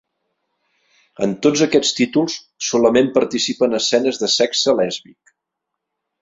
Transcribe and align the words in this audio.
En 1.25 1.35
tots 1.45 1.61
aquests 1.65 1.91
títols 1.99 2.37
solament 2.69 3.11
participa 3.19 3.69
en 3.69 3.81
escenes 3.81 4.23
de 4.25 4.31
sexe 4.37 4.75
lèsbic. 4.81 5.37